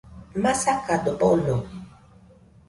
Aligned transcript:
Masakado 0.43 1.11
bono 1.19 1.55